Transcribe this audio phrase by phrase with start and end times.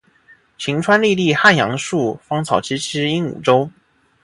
[0.57, 3.69] 晴川历历汉阳树，芳草萋萋鹦鹉洲。